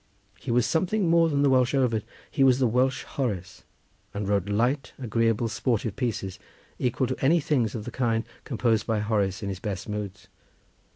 [0.39, 3.65] He was something more than the Welsh Ovid; he was the Welsh Horace,
[4.15, 6.39] and wrote light, agreeable, sportive pieces,
[6.79, 10.27] equal to any things of the kind composed by Horace in his best moods.